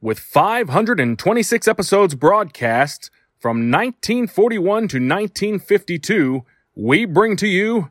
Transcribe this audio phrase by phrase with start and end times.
[0.00, 6.44] with 526 episodes broadcast from 1941 to 1952,
[6.74, 7.90] we bring to you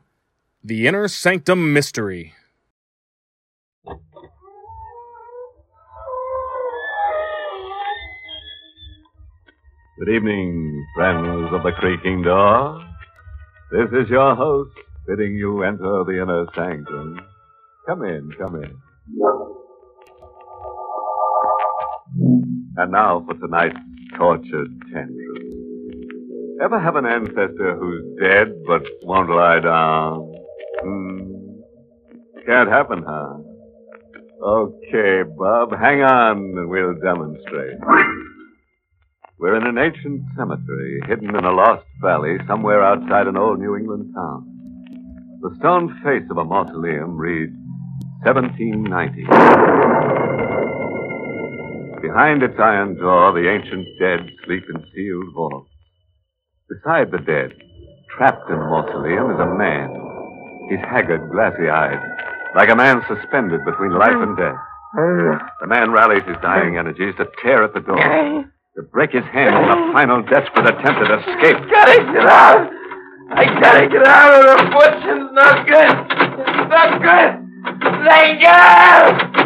[0.64, 2.34] The Inner Sanctum Mystery.
[9.98, 12.80] Good evening, friends of the creaking door.
[13.72, 14.70] This is your host
[15.06, 17.20] bidding you enter the inner sanctum.
[17.86, 18.76] Come in, come in.
[22.78, 23.76] And now for tonight's
[24.16, 26.58] tortured tension.
[26.62, 30.32] Ever have an ancestor who's dead but won't lie down?
[30.80, 31.18] Hmm.
[32.46, 33.34] Can't happen, huh?
[34.40, 37.78] Okay, Bob, hang on and we'll demonstrate.
[39.40, 43.76] We're in an ancient cemetery hidden in a lost valley somewhere outside an old New
[43.76, 44.46] England town.
[45.42, 47.56] The stone face of a mausoleum reads
[48.22, 49.26] 1790.
[52.02, 55.70] Behind its iron door, the ancient dead sleep in sealed vaults.
[56.70, 57.54] Beside the dead,
[58.16, 59.90] trapped in the mausoleum, is a man.
[60.70, 61.98] He's haggard, glassy eyed,
[62.54, 64.60] like a man suspended between life and death.
[65.60, 69.56] The man rallies his dying energies to tear at the door, to break his hand
[69.56, 71.58] in a final desperate attempt at escape.
[71.70, 72.70] gotta get out.
[73.30, 75.94] I gotta get out of the fortune's not good.
[76.46, 77.32] It's not good.
[78.06, 79.38] Thank God.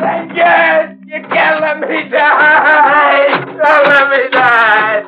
[0.00, 1.01] Thank.
[1.12, 3.44] You can't let me die.
[3.44, 5.02] Don't let me die.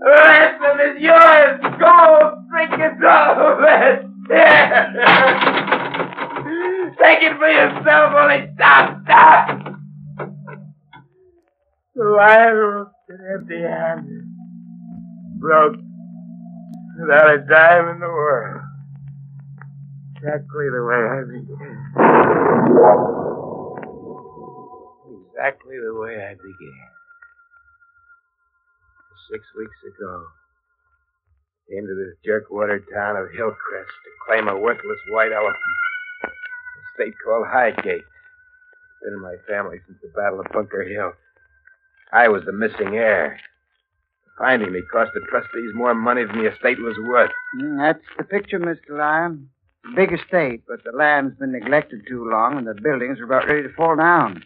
[0.00, 1.60] The ransom is yours.
[1.78, 2.42] Go.
[2.50, 2.98] Drink it.
[4.28, 4.90] Here.
[6.98, 8.14] Take it for yourself.
[8.18, 9.04] Only stop.
[9.04, 9.48] Stop.
[11.94, 12.88] The lion was
[13.32, 14.26] empty handed.
[15.38, 15.76] Broke
[16.98, 18.62] without a dime in the world.
[20.16, 23.21] Exactly the way I began.
[25.42, 26.88] Exactly the way I began.
[29.28, 30.22] Six weeks ago,
[31.58, 35.56] I came to this jerkwater town of Hillcrest to claim a worthless white elephant.
[36.22, 36.30] A
[36.94, 38.04] state called Highgate.
[39.02, 41.12] Been in my family since the Battle of Bunker Hill.
[42.12, 43.40] I was the missing heir.
[44.38, 47.32] Finding me cost the trustees more money than the estate was worth.
[47.60, 48.96] Mm, that's the picture, Mr.
[48.96, 49.48] Lyon.
[49.96, 53.64] Big estate, but the land's been neglected too long, and the buildings are about ready
[53.64, 54.44] to fall down.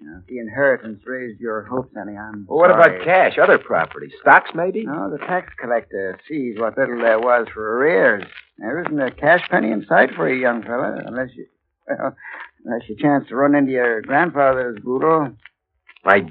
[0.00, 2.96] Now, if the inheritance raised your hopes any, I'm Well, what sorry.
[2.96, 3.38] about cash?
[3.38, 4.12] Other property?
[4.20, 4.84] Stocks, maybe?
[4.86, 8.24] No, the tax collector sees what little there was for arrears.
[8.58, 11.46] There isn't a cash penny in sight for you, young fella, unless you,
[11.88, 12.16] well,
[12.64, 15.32] unless you chance to run into your grandfather's boodle.
[16.04, 16.26] My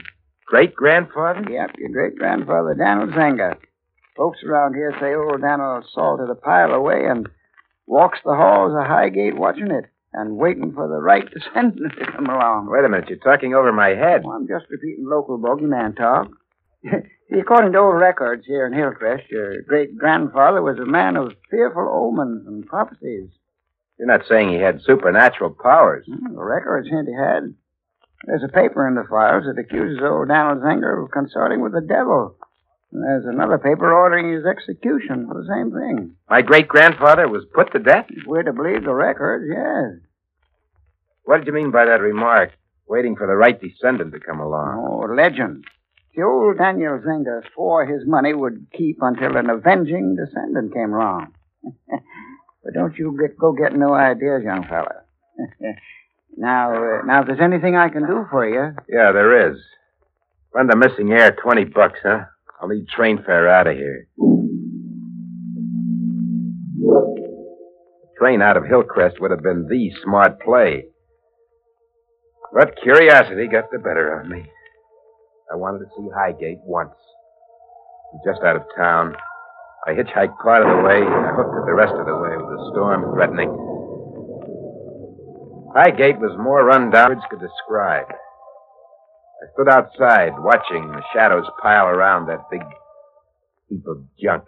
[0.45, 1.45] great grandfather?
[1.49, 3.55] Yep, your great-grandfather, Daniel Zenger.
[4.17, 7.29] Folks around here say old Daniel salted a pile away and
[7.87, 12.27] walks the halls of Highgate watching it and waiting for the right descendant to come
[12.27, 12.69] along.
[12.69, 14.23] Wait a minute, you're talking over my head.
[14.23, 16.29] Well, I'm just repeating local bogeyman talk.
[17.31, 22.45] According to old records here in Hillcrest, your great-grandfather was a man of fearful omens
[22.45, 23.29] and prophecies.
[23.97, 26.05] You're not saying he had supernatural powers.
[26.07, 27.53] Hmm, the records hint he had.
[28.25, 31.81] There's a paper in the files that accuses old Donald Zenger of consorting with the
[31.81, 32.35] devil.
[32.91, 36.15] And there's another paper ordering his execution for the same thing.
[36.29, 38.07] My great grandfather was put to death?
[38.09, 40.07] If we're to believe the records, yes.
[41.23, 42.51] What did you mean by that remark?
[42.87, 44.85] Waiting for the right descendant to come along.
[44.85, 45.63] Oh, legend.
[46.15, 51.33] The old Daniel Zenger swore his money would keep until an avenging descendant came along.
[51.63, 55.03] but don't you get, go get no ideas, young fella.
[56.35, 59.57] now, uh, now, if there's anything I can do for you, Yeah, there is.
[60.53, 62.25] Run the missing heir 20 bucks, huh?
[62.61, 64.07] I'll need train fare out of here.
[66.77, 70.85] The train out of Hillcrest would have been the smart play.
[72.53, 74.43] But curiosity got the better of me.
[75.51, 76.93] I wanted to see Highgate once.
[78.25, 79.15] Just out of town.
[79.87, 82.37] I hitchhiked part of the way, and I hooked it the rest of the way
[82.37, 83.49] with the storm threatening.
[85.73, 88.05] Highgate was more run down could describe.
[89.41, 92.61] I stood outside, watching the shadows pile around that big
[93.69, 94.43] heap of junk.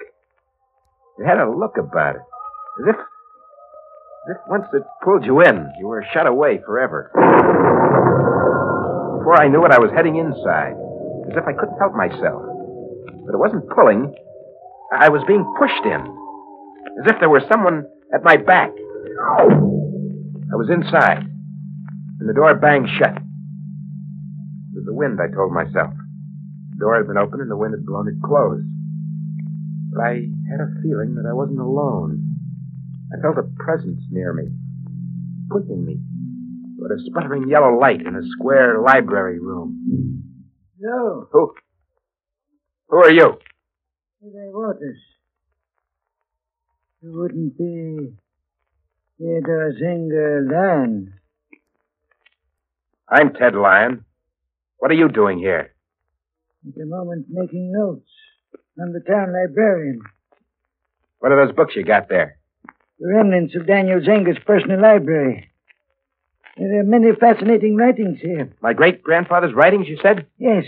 [1.17, 2.21] It had a look about it,
[2.79, 7.09] as if, as if once it pulled you in, you were shut away forever.
[9.17, 10.77] Before I knew it, I was heading inside,
[11.25, 12.43] as if I couldn't help myself.
[13.25, 14.13] But it wasn't pulling.
[14.91, 16.01] I was being pushed in,
[17.01, 18.69] as if there were someone at my back.
[18.69, 21.25] I was inside,
[22.19, 23.17] and the door banged shut.
[24.73, 25.93] It was the wind, I told myself.
[26.73, 28.65] The door had been open and the wind had blown it closed.
[29.93, 30.13] But I
[30.49, 32.39] had a feeling that I wasn't alone.
[33.13, 34.49] I felt a presence near me,
[35.51, 35.99] pushing me
[36.75, 40.23] toward a sputtering yellow light in a square library room.
[40.81, 41.53] So, Who?
[42.89, 43.37] Who are you?
[44.23, 44.97] they Waters.
[47.01, 48.15] You wouldn't be
[49.19, 51.13] Theodore Zenger Lyon.
[53.07, 54.05] I'm Ted Lyon.
[54.83, 55.73] What are you doing here?
[56.67, 58.09] At the moment making notes.
[58.77, 60.01] I'm the town librarian.
[61.19, 62.37] What are those books you got there?
[62.99, 65.49] The remnants of Daniel Zenger's personal library.
[66.57, 68.51] There are many fascinating writings here.
[68.61, 70.27] My great grandfather's writings, you said?
[70.37, 70.65] Yes.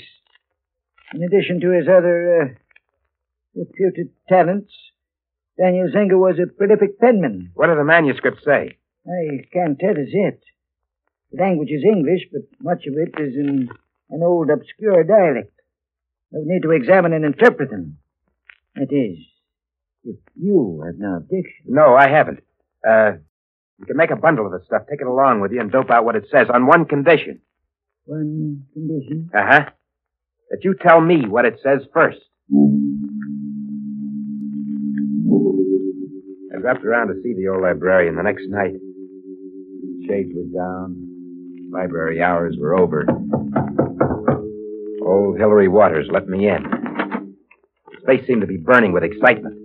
[1.13, 2.47] In addition to his other uh,
[3.53, 4.71] reputed talents,
[5.59, 7.51] Daniel Zenger was a prolific penman.
[7.53, 8.77] What do the manuscripts say?
[9.06, 10.39] I can't tell as yet.
[11.33, 13.67] The language is English, but much of it is in
[14.10, 15.52] an old obscure dialect.
[16.31, 17.98] Would need to examine and interpret them.
[18.75, 19.19] That is,
[20.04, 21.66] if you have no objection.
[21.66, 22.40] No, I haven't.
[22.88, 23.13] Uh,
[23.80, 25.90] you can make a bundle of the stuff, take it along with you, and dope
[25.90, 27.42] out what it says on one condition.
[28.06, 29.30] One condition.
[29.34, 29.66] Uh huh.
[30.50, 32.19] That you tell me what it says first.
[36.54, 38.75] I dropped around to see the old librarian the next night.
[40.08, 41.12] Shades were down.
[41.72, 43.06] Library hours were over.
[45.06, 46.63] Old Hillary Waters let me in.
[47.92, 49.56] His face seemed to be burning with excitement.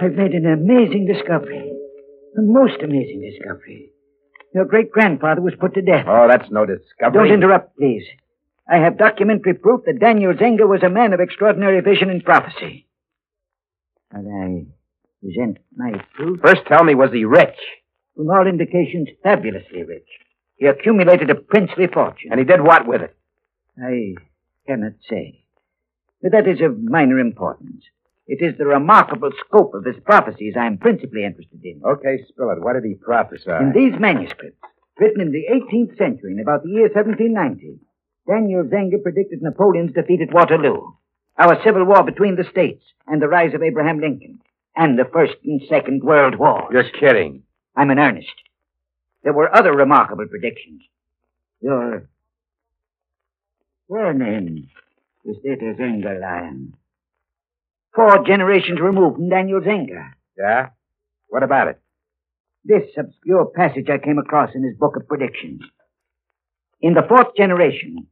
[0.00, 1.72] I've made an amazing discovery.
[2.34, 3.90] The most amazing discovery.
[4.54, 6.06] Your great grandfather was put to death.
[6.08, 7.28] Oh, that's no discovery.
[7.28, 8.04] Don't interrupt, please.
[8.70, 12.86] I have documentary proof that Daniel Zenger was a man of extraordinary vision and prophecy.
[14.12, 14.66] And I
[15.22, 16.40] present my proof.
[16.40, 17.56] First, tell me, was he rich?
[18.14, 20.08] From all indications, fabulously rich.
[20.56, 22.30] He accumulated a princely fortune.
[22.30, 23.16] And he did what with it?
[23.82, 24.14] I
[24.68, 25.40] cannot say.
[26.22, 27.84] But that is of minor importance.
[28.26, 31.80] It is the remarkable scope of his prophecies I am principally interested in.
[31.82, 32.60] Okay, spill it.
[32.60, 33.50] What did he prophesy?
[33.50, 34.60] In these manuscripts,
[34.98, 37.78] written in the 18th century, in about the year 1790,
[38.28, 40.92] Daniel Zenger predicted Napoleon's defeat at Waterloo,
[41.38, 44.40] our civil war between the states, and the rise of Abraham Lincoln,
[44.76, 46.68] and the First and Second World Wars.
[46.70, 47.44] You're kidding.
[47.74, 48.28] I'm in earnest.
[49.22, 50.82] There were other remarkable predictions.
[51.62, 52.08] Your
[53.90, 54.68] surname
[55.24, 56.74] is Theodore Zenger, Lyon.
[57.94, 60.12] Four generations removed from Daniel Zenger.
[60.36, 60.68] Yeah?
[61.28, 61.80] What about it?
[62.64, 65.62] This obscure passage I came across in his book of predictions.
[66.80, 68.06] In the fourth generation,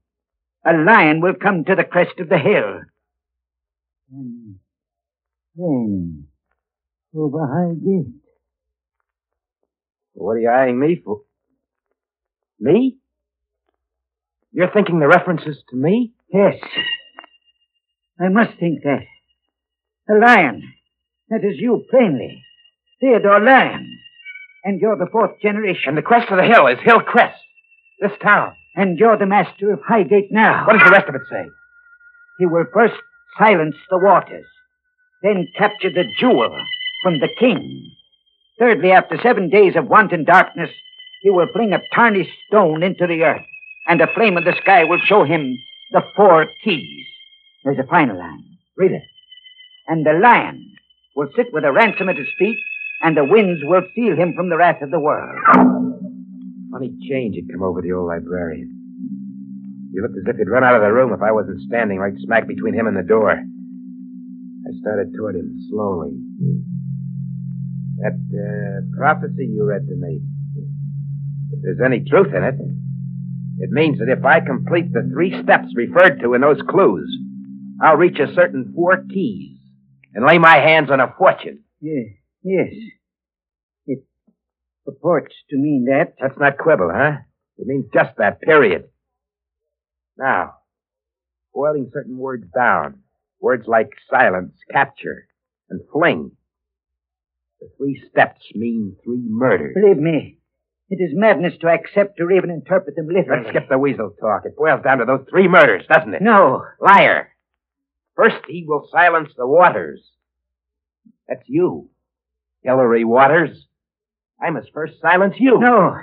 [0.64, 2.81] a lion will come to the crest of the hill.
[4.11, 4.56] And
[5.55, 6.26] then,
[7.14, 8.14] over High Gate.
[10.14, 11.23] What are you eyeing me for?
[12.58, 12.96] Me?
[14.52, 16.12] You're thinking the references to me?
[16.32, 16.56] Yes.
[18.20, 19.04] I must think that.
[20.08, 20.62] A lion.
[21.28, 22.43] That is you, plainly.
[23.00, 23.98] Theodore Lyon.
[24.64, 25.90] And you're the fourth generation.
[25.90, 27.40] And the crest of the hill is Hill Crest.
[28.00, 28.54] This town.
[28.75, 30.66] And you're the master of Highgate now.
[30.66, 31.46] What does the rest of it say?
[32.38, 32.94] He will first
[33.38, 34.46] silence the waters,
[35.23, 36.56] then capture the jewel
[37.02, 37.90] from the king.
[38.59, 40.71] Thirdly, after seven days of wanton darkness,
[41.23, 43.47] he will fling a tarnished stone into the earth,
[43.87, 45.59] and a flame in the sky will show him
[45.93, 47.07] the four keys.
[47.64, 48.45] There's a final line.
[48.76, 49.02] Read it.
[49.88, 50.75] And the lion
[51.14, 52.59] will sit with a ransom at his feet,
[53.02, 55.38] and the winds will steal him from the wrath of the world.
[56.73, 58.73] Funny change had come over the old librarian.
[59.93, 62.12] He looked as if he'd run out of the room if I wasn't standing right
[62.19, 63.31] smack between him and the door.
[63.31, 66.12] I started toward him slowly.
[68.02, 70.21] That uh, prophecy you read to me,
[71.52, 72.57] if there's any truth in it,
[73.58, 77.10] it means that if I complete the three steps referred to in those clues,
[77.82, 79.58] I'll reach a certain four keys
[80.14, 81.64] and lay my hands on a fortune.
[81.80, 82.06] Yes,
[82.42, 82.68] yes.
[83.86, 84.04] It
[84.84, 86.14] purports to mean that.
[86.20, 87.18] That's not quibble, huh?
[87.58, 88.84] It means just that, period.
[90.18, 90.54] Now,
[91.54, 93.00] boiling certain words down,
[93.40, 95.28] words like silence, capture,
[95.70, 96.32] and fling.
[97.60, 99.75] The three steps mean three murders.
[99.75, 100.38] Believe me,
[100.88, 103.43] it is madness to accept or even interpret them literally.
[103.45, 104.43] Let's skip the weasel talk.
[104.45, 106.23] It boils down to those three murders, doesn't it?
[106.23, 106.62] No.
[106.81, 107.31] Liar.
[108.14, 110.00] First, he will silence the waters.
[111.28, 111.90] That's you,
[112.62, 113.66] Hillary Waters.
[114.40, 115.59] I must first silence you.
[115.61, 115.97] No.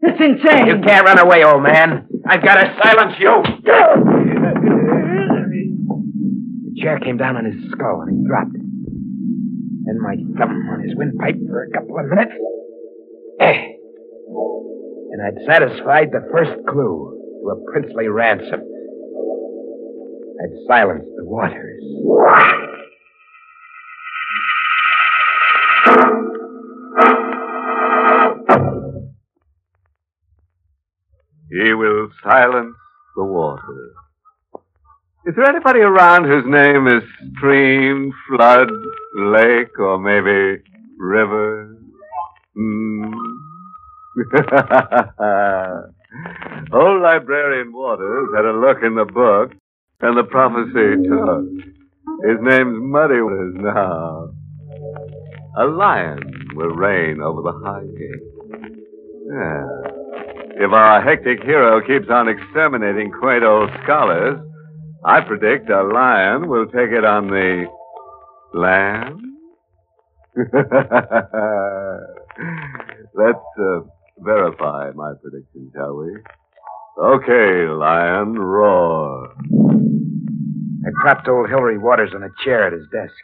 [0.00, 0.66] It's insane.
[0.68, 2.06] You can't run away, old man.
[2.24, 3.42] I've got to silence you.
[6.64, 8.52] The chair came down on his skull and he dropped.
[8.52, 12.32] Then my thumb on his windpipe for a couple of minutes.
[13.40, 13.77] Eh.
[15.18, 18.60] And I'd satisfied the first clue to a princely ransom.
[20.40, 21.82] I'd silenced the waters.
[31.50, 32.76] He will silence
[33.16, 33.94] the waters.
[35.26, 37.02] Is there anybody around whose name is
[37.36, 38.70] stream, flood,
[39.16, 40.62] lake, or maybe
[40.96, 41.76] river?
[42.54, 43.37] Hmm.
[46.72, 49.52] Old librarian Waters had a look in the book,
[50.00, 51.44] and the prophecy took.
[52.24, 54.32] His name's Muddy Waters now.
[55.58, 56.18] A lion
[56.54, 58.22] will reign over the high gate.
[59.30, 59.68] Yeah.
[60.64, 64.40] If our hectic hero keeps on exterminating quaint old scholars,
[65.04, 67.68] I predict a lion will take it on the
[68.52, 69.20] land.
[73.14, 73.80] Let's uh,
[74.22, 76.16] verify my prediction, shall we?
[77.00, 79.34] Okay, lion, roar.
[80.86, 83.14] I propped old Hilary Waters in a chair at his desk.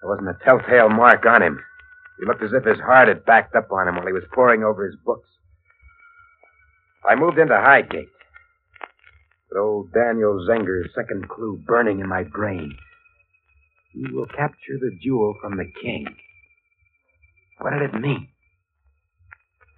[0.00, 1.60] There wasn't a telltale mark on him.
[2.18, 4.62] He looked as if his heart had backed up on him while he was poring
[4.62, 5.28] over his books.
[7.08, 8.08] I moved into Highgate.
[9.50, 12.76] With old Daniel Zenger's second clue burning in my brain.
[13.92, 16.06] He will capture the jewel from the king.
[17.58, 18.28] What did it mean?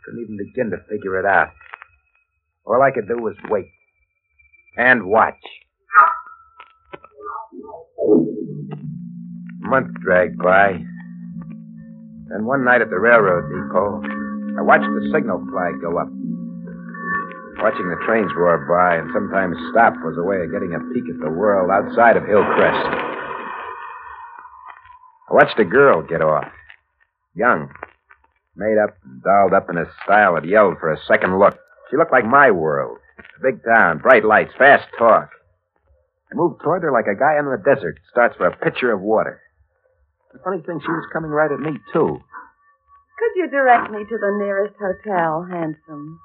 [0.05, 1.49] Couldn't even begin to figure it out.
[2.67, 3.67] All I could do was wait.
[4.77, 5.35] And watch.
[9.65, 10.73] A month dragged by.
[12.29, 14.03] Then one night at the railroad depot,
[14.59, 16.09] I watched the signal flag go up.
[17.63, 21.05] Watching the trains roar by and sometimes stop was a way of getting a peek
[21.09, 22.87] at the world outside of Hillcrest.
[25.31, 26.51] I watched a girl get off.
[27.35, 27.73] Young.
[28.57, 31.59] Made up and dolled up in a style that yelled for a second look.
[31.91, 32.99] She looked like my world.
[33.19, 35.31] A big town, bright lights, fast talk.
[36.31, 39.01] I moved toward her like a guy in the desert starts for a pitcher of
[39.01, 39.41] water.
[40.33, 42.19] The funny thing, she was coming right at me, too.
[43.19, 46.19] Could you direct me to the nearest hotel, handsome?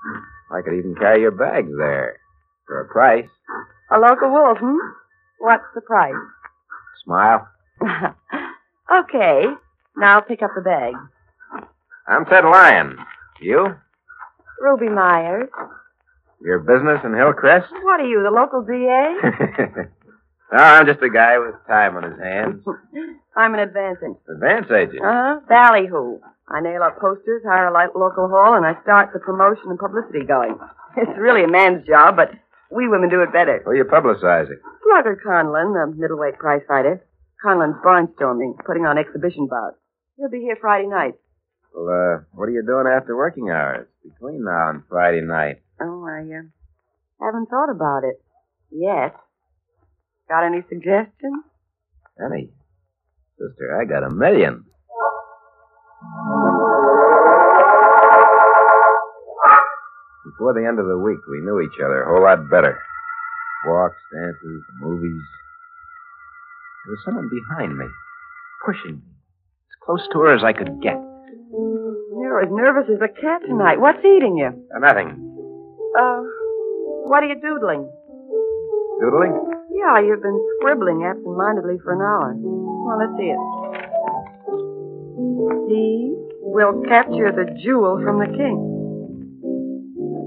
[0.52, 2.18] I could even carry your bags there.
[2.66, 3.30] For a price.
[3.92, 4.78] A local wolf, hmm?
[5.40, 6.14] What's the price?
[7.04, 7.48] Smile.
[8.92, 9.46] okay.
[9.96, 10.94] Now pick up the bag.
[12.10, 12.98] I'm Ted Lyon.
[13.42, 13.76] You?
[14.62, 15.50] Ruby Myers.
[16.42, 17.68] Your business in Hillcrest?
[17.84, 19.86] What are you, the local DA?
[20.52, 22.64] no, I'm just a guy with time on his hands.
[23.36, 24.18] I'm an advance agent.
[24.28, 25.04] Advance agent?
[25.04, 25.40] Uh-huh.
[25.48, 26.20] Ballyhoo.
[26.50, 29.78] I nail up posters, hire a li- local hall, and I start the promotion and
[29.78, 30.58] publicity going.
[30.98, 32.32] It's really a man's job, but
[32.72, 33.62] we women do it better.
[33.64, 34.58] Who are you publicizing?
[34.84, 37.06] Slugger Conlon, the middleweight prize fighter.
[37.46, 39.78] Conlon's barnstorming, putting on exhibition bouts.
[40.18, 41.14] He'll be here Friday night.
[41.74, 43.88] Well, uh, what are you doing after working hours?
[44.04, 45.62] Between now and Friday night.
[45.82, 46.50] Oh, I uh,
[47.22, 48.22] haven't thought about it
[48.72, 49.16] yet.
[50.28, 51.44] Got any suggestions?
[52.20, 52.50] Any?
[53.40, 54.66] sister, I got a million.
[60.26, 62.80] Before the end of the week, we knew each other a whole lot better.
[63.66, 65.24] Walks, dances, movies.
[66.86, 67.86] There was someone behind me,
[68.66, 71.09] pushing me, as close to her as I could get.
[72.10, 73.80] You're as nervous as a cat tonight.
[73.80, 74.50] What's eating you?
[74.74, 75.10] Uh, nothing.
[75.98, 76.22] Uh,
[77.06, 77.86] what are you doodling?
[79.02, 79.34] Doodling?
[79.72, 82.34] Yeah, you've been scribbling absent-mindedly for an hour.
[82.36, 83.40] Well, let's see it.
[85.70, 88.58] He will capture the jewel from the king.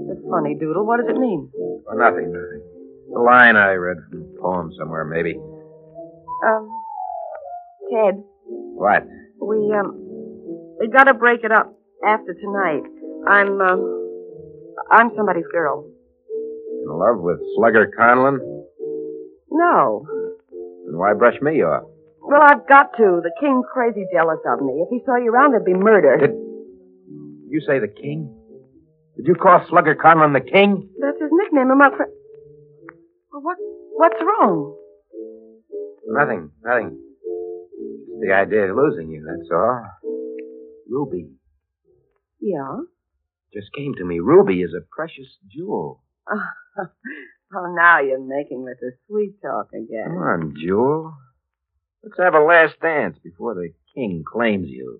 [0.07, 0.85] That's a funny doodle.
[0.85, 1.49] What does it mean?
[1.53, 2.61] Well, nothing, nothing.
[3.07, 5.35] It's a line I read from a poem somewhere, maybe.
[6.47, 6.69] Um,
[7.91, 8.23] Ted,
[8.79, 9.03] What?
[9.39, 10.02] we, um,
[10.83, 11.71] we gotta break it up
[12.05, 12.83] after tonight.
[13.25, 13.79] I'm, uh,
[14.91, 15.87] I'm somebody's girl.
[16.83, 18.39] In love with Slugger Conlon?
[19.49, 20.05] No.
[20.85, 21.83] Then why brush me off?
[22.21, 23.21] Well, I've got to.
[23.23, 24.83] The king's crazy jealous of me.
[24.83, 26.17] If he saw you around, there'd be murder.
[26.17, 26.31] Did
[27.49, 28.35] you say the king?
[29.15, 30.89] Did you call Slugger Conlon the king?
[30.99, 32.11] That's his nickname among friends.
[33.31, 33.57] Well, what,
[33.95, 34.75] what's wrong?
[36.07, 36.99] Nothing, nothing.
[37.71, 40.02] Just the idea of losing you, that's all.
[40.93, 41.27] Ruby
[42.39, 42.81] Yeah?
[43.53, 44.19] just came to me.
[44.19, 46.03] Ruby is a precious jewel.
[46.31, 50.05] oh, now you're making with the sweet talk again.
[50.07, 51.13] Come on, Jewel.
[52.03, 54.99] Let's have a last dance before the king claims you.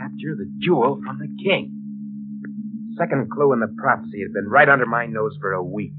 [0.00, 2.94] Capture the jewel from the king.
[2.98, 5.92] Second clue in the prophecy had been right under my nose for a week,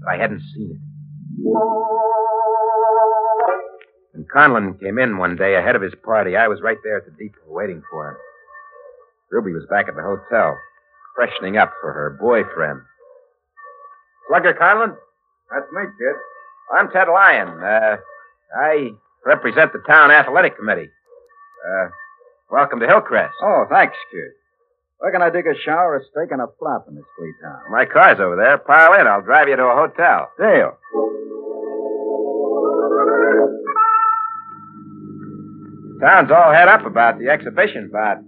[0.00, 0.80] but I hadn't seen it.
[4.24, 7.04] When Conlon came in one day ahead of his party, I was right there at
[7.04, 8.16] the depot waiting for him.
[9.30, 10.56] Ruby was back at the hotel,
[11.14, 12.80] freshening up for her boyfriend.
[14.28, 14.96] Slugger Conlon?
[15.50, 16.16] That's me, kid.
[16.72, 17.48] I'm Ted Lyon.
[17.62, 17.96] Uh,
[18.56, 18.90] I
[19.26, 20.88] represent the town athletic committee.
[21.68, 21.88] Uh,
[22.50, 23.34] welcome to Hillcrest.
[23.42, 24.32] Oh, thanks, kid.
[24.98, 27.70] Where can I dig a shower, a steak, and a flop in this flea town?
[27.70, 28.56] My car's over there.
[28.56, 29.06] Pile in.
[29.06, 30.30] I'll drive you to a hotel.
[30.38, 30.78] Deal.
[36.04, 38.18] Town's all head up about the exhibition bout.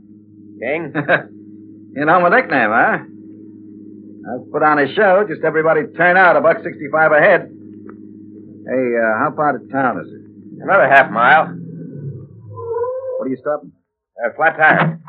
[0.59, 0.95] King?
[1.95, 2.99] you know my nickname, huh?
[4.27, 5.27] I've put on a show.
[5.29, 7.41] Just everybody turn out a buck sixty-five a head.
[7.43, 10.63] Hey, uh, how far to town is it?
[10.63, 11.49] Another half mile.
[13.19, 13.73] What are you stopping?
[14.25, 15.01] Uh, flat tire.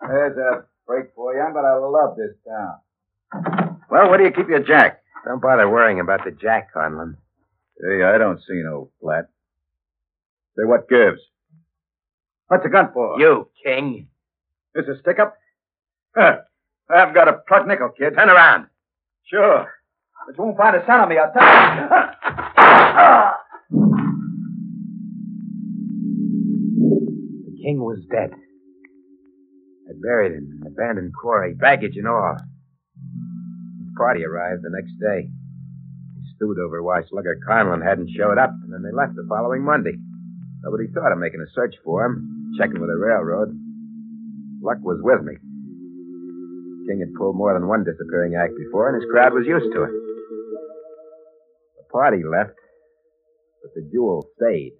[0.00, 3.76] There's a break for you, but I love this town.
[3.90, 5.02] Well, where do you keep your jack?
[5.26, 7.16] Don't bother worrying about the jack, Conlon.
[7.78, 9.28] Hey, I don't see no flat.
[10.56, 11.20] Say, what gives?
[12.48, 13.18] What's the gun for?
[13.18, 14.08] You, King.
[14.74, 15.36] This a stick up?
[16.16, 16.38] Huh.
[16.90, 18.14] I haven't got a plug nickel, kid.
[18.14, 18.66] Turn around.
[19.24, 19.66] Sure.
[20.26, 21.88] But you won't find a son of me, I'll tell you.
[27.46, 28.30] The king was dead.
[29.88, 32.36] I buried him in an abandoned quarry, baggage and all.
[32.36, 35.28] His party arrived the next day.
[35.28, 39.62] They stewed over why Slugger Conlon hadn't showed up, and then they left the following
[39.64, 39.98] Monday.
[40.64, 43.50] Nobody thought of making a search for him, checking with the railroad.
[44.62, 45.34] Luck was with me.
[46.86, 49.82] King had pulled more than one disappearing act before, and his crowd was used to
[49.84, 49.90] it.
[51.78, 52.54] The party left,
[53.62, 54.72] but the jewel stayed.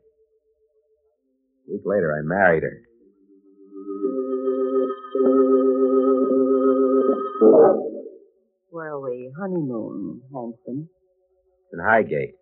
[1.69, 2.83] A week later, I married her.
[8.71, 10.89] Where are we honeymoon, handsome.
[11.73, 12.35] in Highgate.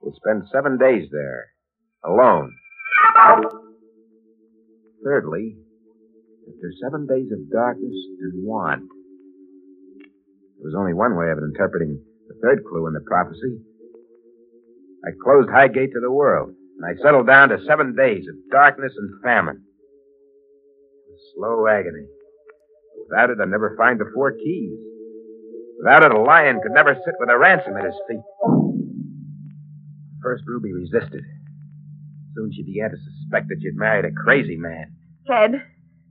[0.00, 1.48] We'll spend seven days there,
[2.04, 2.54] alone.
[5.04, 5.56] Thirdly,
[6.48, 8.82] after seven days of darkness and want,
[10.58, 13.60] there was only one way of interpreting the third clue in the prophecy.
[15.04, 18.92] I closed Highgate to the world, and I settled down to seven days of darkness
[18.96, 19.62] and famine.
[21.34, 22.06] Slow agony.
[23.08, 24.78] Without it, I'd never find the four keys.
[25.78, 28.20] Without it, a lion could never sit with a ransom at his feet.
[30.22, 31.22] First, Ruby resisted.
[32.34, 34.92] Soon she began to suspect that you'd married a crazy man.
[35.26, 35.62] Ted.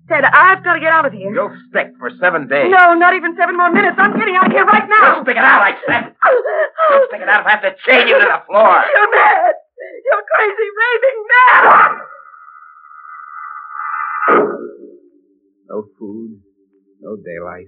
[0.10, 1.34] Ted, I've got to get out of here.
[1.34, 2.72] You'll stick for seven days.
[2.72, 3.96] No, not even seven more minutes.
[4.00, 5.16] I'm getting out of here right now.
[5.16, 6.16] You'll stick it out, I said.
[6.90, 8.72] You'll stick it out if I have to chain you to the floor.
[8.96, 9.54] You're mad.
[10.08, 11.92] You're crazy, raving mad.
[15.70, 16.40] No food,
[17.02, 17.68] no daylight.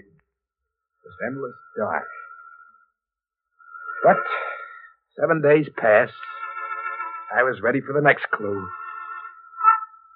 [1.03, 2.07] Just endless dark.
[4.03, 4.17] But
[5.19, 6.13] seven days passed.
[7.37, 8.67] I was ready for the next clue.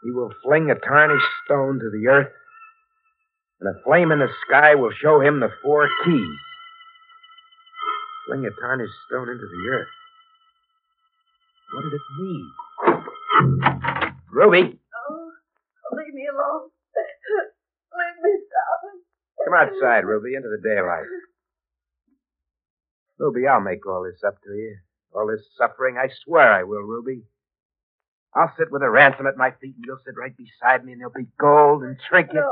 [0.04, 2.34] He will fling a tarnished stone to the earth,
[3.62, 6.38] and a flame in the sky will show him the four keys.
[8.28, 9.88] Fling a tarnished stone into the earth.
[11.74, 12.52] What did it mean?
[14.32, 15.32] Ruby, Oh,
[15.98, 16.70] leave me alone.
[17.94, 19.02] Leave me, darling.
[19.46, 21.06] come outside, Ruby, into the daylight.
[23.20, 24.78] Ruby, I'll make all this up to you.
[25.14, 27.24] All this suffering, I swear I will, Ruby.
[28.36, 31.02] I'll sit with a ransom at my feet, and you'll sit right beside me, and
[31.02, 32.42] there'll be gold and trinkets.
[32.42, 32.50] No.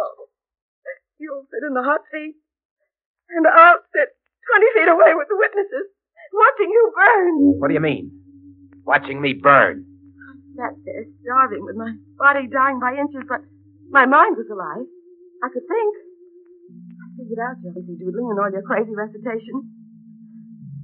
[1.18, 2.38] You'll sit in the hot seat,
[3.30, 4.10] and I'll sit
[4.58, 5.90] 20 feet away with the witnesses,
[6.34, 7.34] watching you burn.
[7.58, 8.12] What do you mean?
[8.86, 9.86] Watching me burn.
[9.86, 13.42] I sat there starving with my body dying by inches, but
[13.90, 14.86] my mind was alive.
[15.42, 15.94] I could think.
[16.70, 19.81] I figured out your lazy doodling and all your crazy recitation.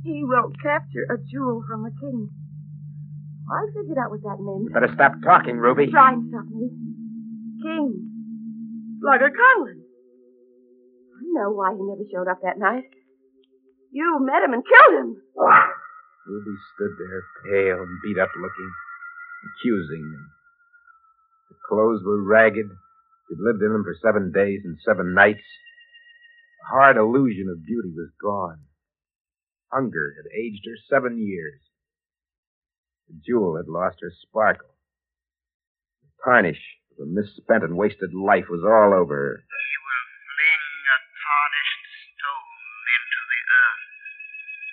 [0.07, 2.31] He will capture a jewel from the king.
[3.51, 4.63] I figured out what that meant.
[4.63, 5.91] You Better stop talking, Ruby.
[5.91, 6.71] Try and stop me.
[7.59, 8.07] King.
[9.03, 9.83] Slugger Conlon.
[9.83, 12.87] I know why he never showed up that night.
[13.91, 15.09] You met him and killed him.
[16.27, 18.71] Ruby stood there, pale and beat up looking,
[19.43, 20.23] accusing me.
[21.51, 22.67] The clothes were ragged.
[23.27, 25.43] She'd lived in them for seven days and seven nights.
[26.63, 28.66] The hard illusion of beauty was gone.
[29.71, 31.59] Hunger had aged her seven years.
[33.07, 34.67] The jewel had lost her sparkle.
[36.03, 39.35] The tarnish of a misspent and wasted life was all over her.
[39.37, 43.85] He will fling a tarnished stone into the earth.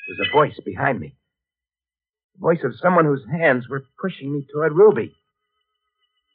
[0.06, 1.16] There was a voice behind me.
[2.34, 5.14] The voice of someone whose hands were pushing me toward Ruby.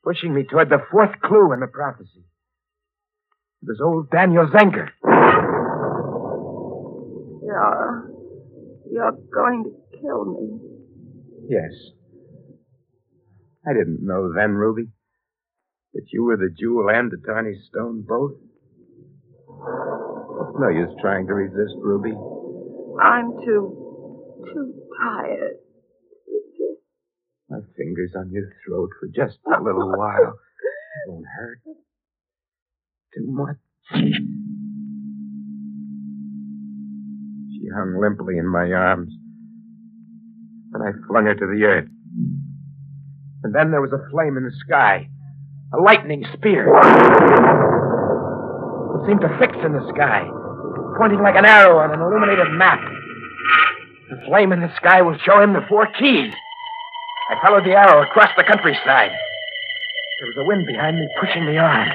[0.03, 2.25] Pushing me toward the fourth clue in the prophecy.
[3.61, 4.89] It was old Daniel Zenger.
[7.43, 8.08] You're,
[8.91, 10.59] you're going to kill me.
[11.49, 11.71] Yes.
[13.67, 14.87] I didn't know then, Ruby,
[15.93, 18.33] that you were the jewel and the tarnished stone both.
[19.47, 22.11] It's no use trying to resist, Ruby.
[23.01, 24.23] I'm too,
[24.53, 25.57] too tired.
[27.49, 30.33] My fingers on your throat for just a little while.
[31.05, 31.61] It won't hurt.
[33.15, 33.57] Too much.
[37.75, 39.13] Hung limply in my arms.
[40.73, 41.89] And I flung her to the earth.
[43.43, 45.09] And then there was a flame in the sky.
[45.73, 46.67] A lightning spear.
[48.97, 50.27] It seemed to fix in the sky,
[50.97, 52.81] pointing like an arrow on an illuminated map.
[54.09, 56.33] The flame in the sky will show him the four keys.
[57.29, 59.11] I followed the arrow across the countryside.
[59.13, 61.87] There was a wind behind me, pushing me on.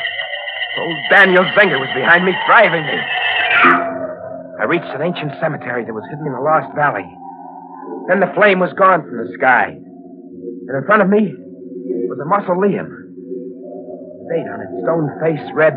[0.78, 2.98] Old Daniel Zenger was behind me, driving me.
[4.60, 7.06] I reached an ancient cemetery that was hidden in a lost valley.
[8.08, 9.74] Then the flame was gone from the sky.
[9.74, 11.34] And in front of me
[12.08, 12.86] was a mausoleum.
[14.20, 15.74] The date on its stone face read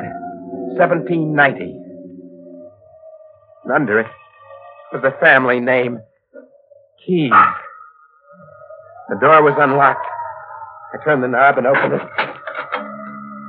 [0.77, 1.77] 1790.
[3.63, 4.07] And under it
[4.93, 5.99] was the family name
[7.05, 7.31] Keys.
[9.09, 10.05] The door was unlocked.
[10.93, 12.01] I turned the knob and opened it.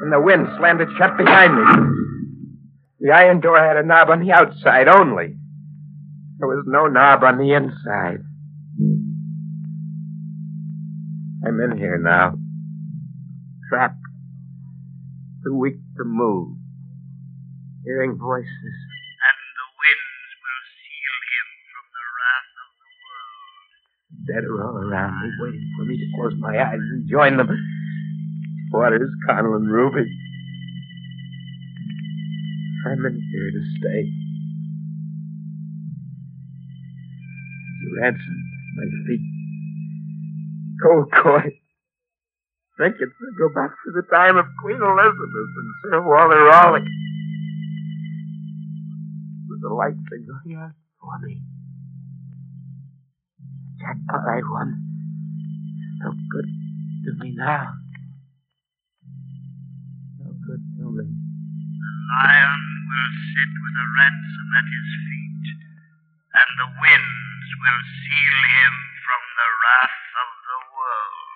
[0.03, 1.98] And the wind slammed it shut behind me.
[3.01, 5.37] The iron door had a knob on the outside only.
[6.39, 8.25] There was no knob on the inside.
[11.47, 12.35] I'm in here now.
[13.69, 14.03] Trapped.
[15.45, 16.57] Too weak to move.
[17.85, 18.51] Hearing voices.
[18.51, 23.71] And the winds will seal him from the wrath of the world.
[24.27, 27.49] Dead are all around me, waiting for me to close my eyes and join them.
[28.73, 30.11] Waters, Conlon, and Ruby.
[32.87, 34.13] I'm in here to stay.
[37.81, 39.21] There's ransom my feet.
[40.83, 41.53] Cold coin.
[42.77, 46.87] Trinkets that go back to the time of Queen Elizabeth and Sir Walter Raleigh.
[49.49, 51.43] With the lights are going out for me.
[53.81, 54.85] Jackpot I won.
[56.01, 56.47] No good
[57.07, 57.75] to me now.
[60.21, 61.28] No good to me.
[61.79, 65.47] The lion will sit with a ransom at his feet,
[66.35, 68.75] and the winds will seal him
[69.07, 71.31] from the wrath of the world.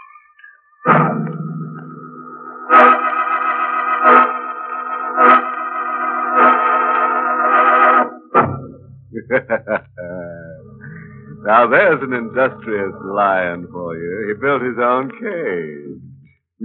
[11.47, 14.27] now there's an industrious lion for you.
[14.27, 16.03] He built his own cage.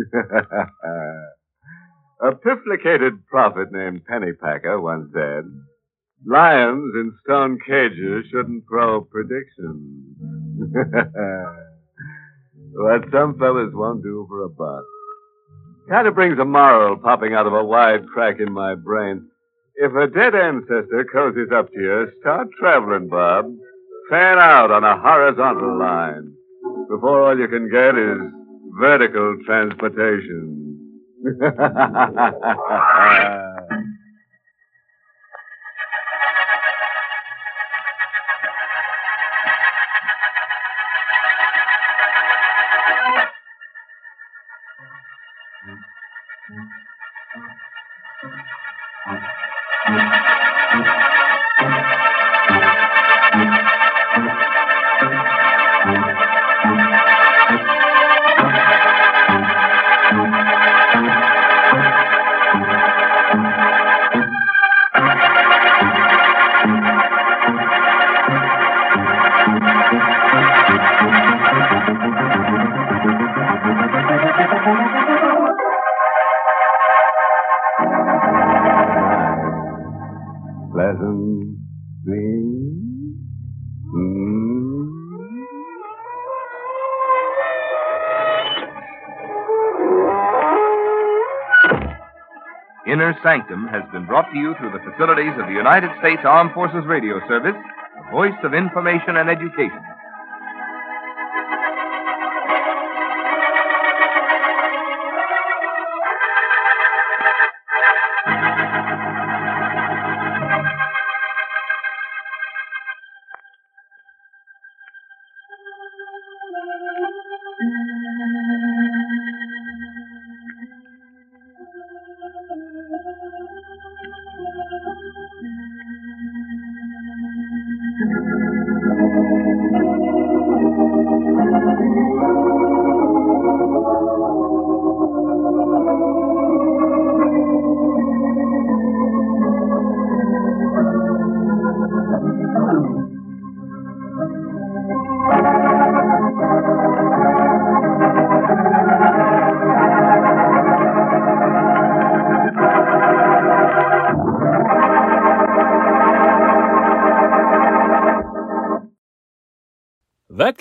[2.19, 5.43] A pifflicated prophet named Pennypacker once said,
[6.25, 10.17] Lions in stone cages shouldn't throw predictions.
[12.73, 14.83] what some fellas won't do for a buck.
[15.89, 19.29] Kind of brings a moral popping out of a wide crack in my brain.
[19.75, 23.45] If a dead ancestor cozies up to you, start traveling, Bob.
[24.09, 26.33] Fan out on a horizontal line
[26.89, 28.17] before all you can get is
[28.79, 30.56] vertical transportation
[31.41, 33.41] uh...
[92.87, 96.51] Inner Sanctum has been brought to you through the facilities of the United States Armed
[96.53, 97.55] Forces Radio Service,
[97.95, 99.83] the voice of information and education.